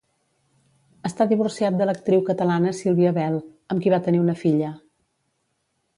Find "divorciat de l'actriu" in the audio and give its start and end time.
1.33-2.25